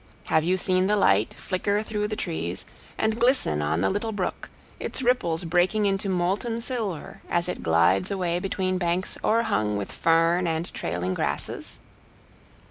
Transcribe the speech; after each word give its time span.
Have 0.23 0.43
you 0.43 0.57
seen 0.57 0.87
the 0.87 0.95
light 0.97 1.35
flicker 1.37 1.83
through 1.83 2.07
the 2.07 2.15
trees, 2.15 2.65
and 2.97 3.19
glisten 3.19 3.61
on 3.61 3.81
the 3.81 3.89
little 3.91 4.11
brook, 4.11 4.49
its 4.79 5.03
ripples 5.03 5.43
breaking 5.43 5.85
into 5.85 6.09
molten 6.09 6.59
silver 6.59 7.21
as 7.29 7.47
it 7.47 7.61
glides 7.61 8.09
away 8.09 8.39
between 8.39 8.79
banks 8.79 9.19
o'erhung 9.23 9.77
with 9.77 9.91
fern 9.91 10.47
and 10.47 10.73
trailing 10.73 11.13
grasses? 11.13 11.77